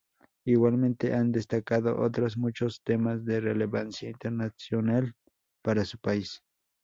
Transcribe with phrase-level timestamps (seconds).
[0.45, 5.13] Igualmente han destacado otros muchos temas de relevancia internacional
[5.61, 6.41] para su país.